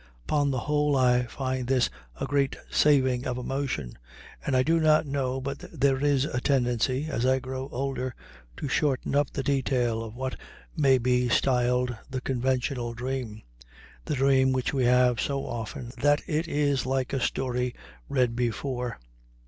[0.25, 3.99] Upon the whole, I find this a great saving of emotion,
[4.43, 8.15] and I do not know but there is a tendency, as I grow older,
[8.57, 10.37] to shorten up the detail of what
[10.75, 13.43] may be styled the conventional dream,
[14.05, 17.75] the dream which we have so often that it is like a story
[18.09, 18.97] read before.